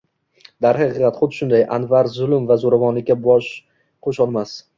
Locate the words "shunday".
1.39-1.65